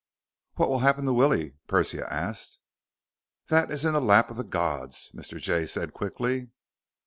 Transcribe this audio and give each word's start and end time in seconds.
"What 0.55 0.67
will 0.67 0.79
happen 0.79 1.05
to 1.05 1.13
Willie?" 1.13 1.57
Persia 1.67 2.11
asked. 2.11 2.57
"That's 3.49 3.83
in 3.85 3.93
the 3.93 4.01
lap 4.01 4.31
of 4.31 4.37
the 4.37 4.43
gods," 4.43 5.11
Mr. 5.13 5.39
Jay 5.39 5.67
said 5.67 5.93
quickly. 5.93 6.49